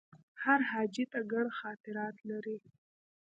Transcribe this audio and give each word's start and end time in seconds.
هر 0.43 0.59
حاجي 0.69 1.05
ته 1.11 1.19
ګڼ 1.33 1.45
خاطرات 1.59 2.15
لري. 2.29 2.57